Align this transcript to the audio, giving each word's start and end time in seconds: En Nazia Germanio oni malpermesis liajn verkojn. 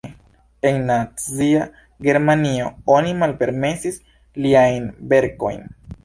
En 0.67 0.77
Nazia 0.87 1.65
Germanio 2.07 2.71
oni 2.93 3.13
malpermesis 3.23 3.99
liajn 4.47 4.89
verkojn. 5.13 5.63